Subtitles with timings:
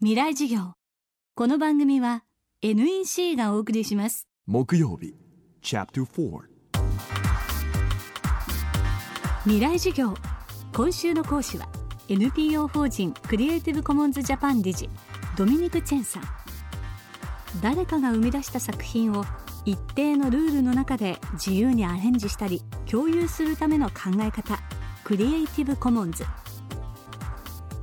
[0.00, 0.74] 未来授業。
[1.34, 2.22] この番組は
[2.62, 4.28] NEC がお送りします。
[4.46, 5.16] 木曜日
[5.60, 6.42] Chapter 4
[9.42, 10.14] 未来授業。
[10.72, 11.68] 今週の講師は
[12.08, 14.88] NPO 法人クリエイティブコモンズジャパン理事
[15.36, 16.22] ドミニク・チェンさん。
[17.60, 19.24] 誰かが生み出した作品を
[19.64, 24.60] 一定のルールの中で自由にアレンジしたり共有するための考え方
[25.02, 26.24] クリエイティブコモンズ。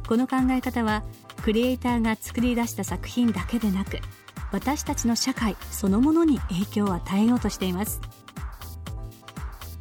[0.07, 1.03] この考え方は
[1.45, 3.99] クリエイターが作り出した作品だけでなく
[4.51, 8.01] 私たちの社会そのものに影響を与えようとしています。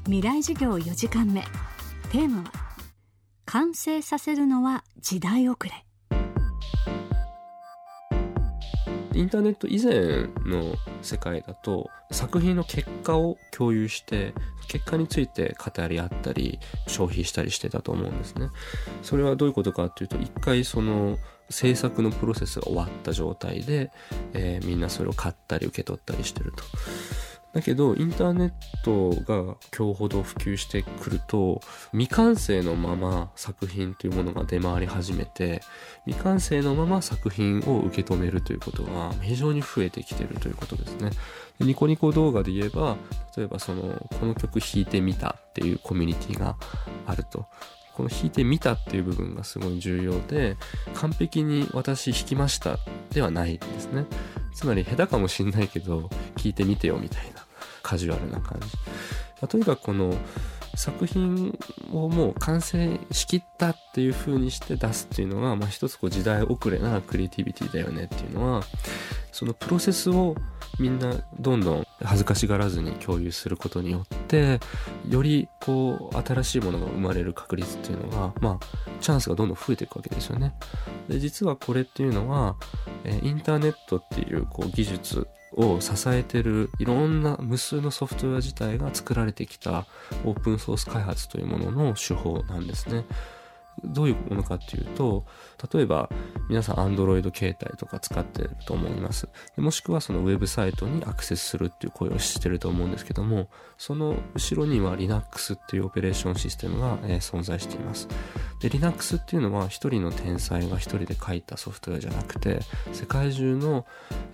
[0.05, 1.43] 未来授業4時間目。
[2.13, 2.53] テーマは
[3.47, 5.71] 完成させるのは時代遅れ。
[9.15, 14.35] インターネット以前の世界だと作品の結果を共有して
[14.69, 18.51] 結果について語り合ったり消費したりしてたと思うんですね。
[19.01, 21.17] それはどういうことかっていうと一回その
[21.51, 23.91] 制作のプロセスが終わった状態で、
[24.33, 26.65] えー、みんなそれを買ったり受け取ったりしてると。
[27.55, 31.61] だけど、インターネットが今日ほど普及してくると、
[31.93, 35.63] 未完成のまま作品というものが出回り始めて、
[36.05, 41.11] 未完成のまま作品を受け止めるということが非常に増えてきてるということですね。
[41.61, 42.97] ニコニコ動画で言えば、
[43.37, 46.57] 例えばその、この曲弾いてみたっていうコミュニティが
[47.07, 47.47] あると。
[47.95, 50.57] この弾いてみたっていう部分がすごい重要で、
[50.95, 52.79] 完璧に私弾きました
[53.11, 54.05] ではないですね。
[54.55, 57.45] つまり下手かもしんないけど、聞いてみてよみたいな
[57.83, 58.67] カジュアルな感じ。
[58.67, 58.73] ま
[59.43, 60.17] あ、とにかくこの
[60.77, 61.57] 作品
[61.93, 68.63] をもう完成しきったっていう風にして出すっていうのが、まあ一つこう時代遅れなクリエイティビティだよねっていうのは、
[69.31, 70.35] そのプロセスを
[70.81, 74.61] みんなどんどん恥ずかしがらずに共有することによって
[75.09, 78.67] よりこう新しいものが生まれる確率っていうのがまあ
[79.01, 80.55] チャンスがどんどん増えていくわけですよね
[81.09, 82.57] で実はこれっていうのは、
[83.05, 89.87] えインターネットっていうこう技術を支えてるいろんな無数のソフトウェア自体が作られてきた
[90.25, 93.05] オープンソース開発というものの手法なんですね。
[93.87, 95.25] どういうものかっていうと、
[95.73, 96.09] 例えば
[96.49, 99.29] 皆さん Android 携帯とか使ってると思います。
[99.57, 108.09] もしくはそのウェブサイトにアクセスするっていう声をしてると思うんですけども、その後ろには Linux っていうオペレーションシステムが、え、存在しています。
[108.61, 112.61] で、Linux っていうのは一人の天才が一人で書いたソフトウェアじゃなくて、
[112.93, 113.85] 世界中の、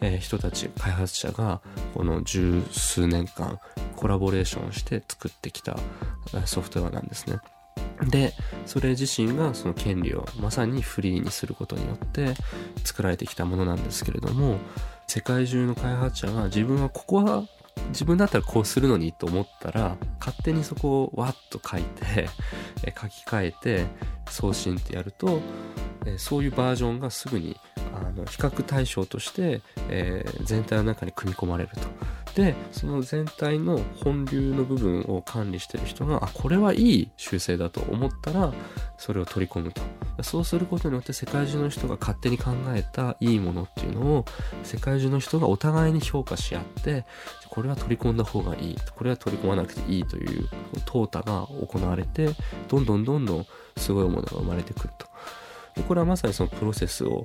[0.01, 1.61] え、人たち、開発者が
[1.95, 3.59] この十数年間
[3.97, 5.77] コラボレーションして作ってきた
[6.47, 7.39] ソフトウェアなんですね。
[8.09, 8.33] で、
[8.67, 12.35] それ自身がその権利をまさにフリーにすることによって
[12.85, 14.59] 作られてきたものなんですけれども、
[15.07, 17.45] 世界中の開発者が自分はここは
[17.89, 22.29] 自分だったらこうするのにと思ったら、勝手にそこをわっと書いて、
[22.99, 23.87] 書き換えて
[24.29, 25.41] 送信ってやると、
[26.17, 27.57] そういうバージョンがすぐに
[28.01, 31.81] あの比較対象として、えー、全体の中に組み込まれると。
[32.35, 38.53] で、その全体の本流の部分を管理してる人が、あ、これはいい修正だと思ったら、
[38.99, 39.83] それを取り込むと。
[40.23, 44.25] そうすることによって世界中の人が勝手に考えたいいものっていうのを、
[44.63, 47.05] 世界中の人がお互いに評価し合って、
[47.49, 48.77] これは取り込んだ方がいい。
[48.95, 50.49] これは取り込まなくていいという、
[50.87, 52.29] 淘汰が行われて、
[52.69, 53.47] どんどんどんどん
[53.77, 55.11] すごいものが生まれてくると。
[55.89, 57.25] これはまさにそのプロセスを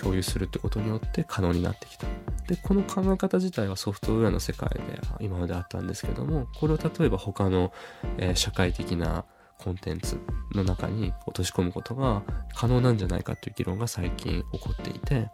[0.00, 2.06] 共有するってことによって可能になってきた。
[2.48, 7.72] で、この考え方自体はソフトウェアの世界で今まであったんですけども、これを例えば他の、
[8.18, 9.24] えー、社会的な
[9.58, 10.18] コンテンツ
[10.54, 12.22] の中に落とし込むことが
[12.54, 15.30] 可能なんじゃないかという議論が最近起こっていて、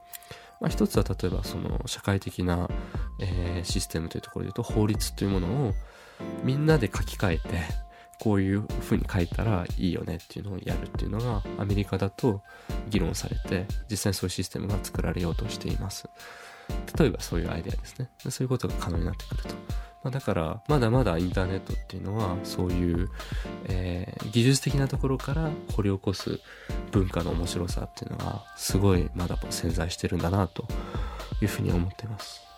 [0.61, 2.69] まあ、一つは例えばその社会的な、
[3.19, 5.75] えー、システムというところで言うと法律というものを
[6.45, 7.49] みんなで書き換えて
[8.21, 12.43] こういう風に書いたらいいよねっていうのをやるっていうのがアメリカだと
[12.89, 16.09] 議論されて実際にそういうシステムが作られようとしています。
[16.99, 18.09] 例えばそういうアイデアですね。
[18.29, 19.55] そういうことが可能になってくると。
[20.03, 23.09] まあ、だから、まだまだインターネットっていうのは、そういう、
[23.67, 26.41] えー、技術的なところから掘り起こす
[26.91, 30.67] 文化の面白さっていうのが、すごいまだ潜在してるんだな、と
[31.41, 32.52] いうふうに思っています。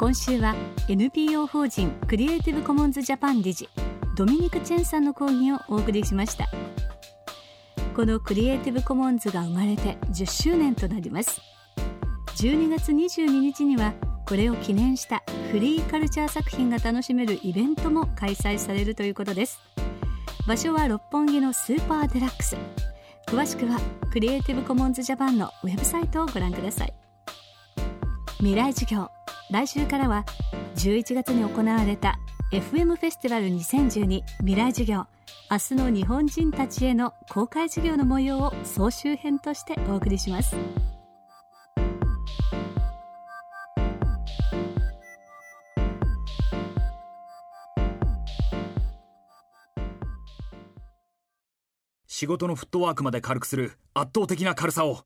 [0.00, 0.54] 今週は
[0.88, 3.68] NPO 法人クリエイティブコモンズジャパン理事
[4.16, 6.48] ドミニク・チェンさんの講義をお送りしました。
[7.94, 11.42] このクリエイティブコモンズが生まれて10周年となります。
[12.38, 13.92] 12月22日には
[14.26, 19.60] これを記念したフリーカルチャー作品が楽しめるイベントも開催されるということです。
[20.46, 22.56] 場所は六本木のスーパーデラックス。
[23.26, 23.78] 詳しくは
[24.10, 26.94] クリエイティブコモンズジャパンのウェブサイトをご覧ください。
[28.38, 29.19] 未来授業。
[29.50, 30.24] 来週からは
[30.76, 32.20] 11月に行われた
[32.52, 35.06] FM フェスティバル2012未来授業
[35.50, 40.56] 明日の日本人たちへの公開授業の模様を総集編としてお送りします。
[52.06, 55.00] 仕事のフットワークまで軽くする圧倒的な軽さを。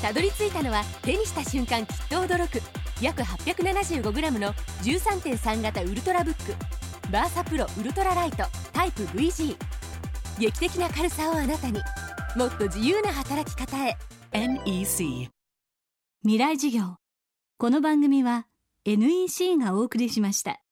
[0.00, 4.52] たどり着いたのは手にした瞬間きっと驚く約 875g の
[4.82, 6.54] 13.3型ウルトラブック
[7.10, 9.56] バーサプロウルトラライトタイプ VG
[10.38, 11.80] 劇的な軽さをあなたに。
[12.36, 13.96] もっと自由な働き方へ。
[14.32, 15.28] NEC
[16.22, 16.96] 未来事業。
[17.58, 18.46] この番組は
[18.86, 20.62] NEC がお送りしました。